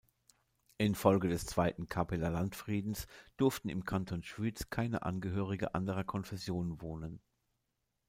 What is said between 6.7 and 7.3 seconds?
wohnen.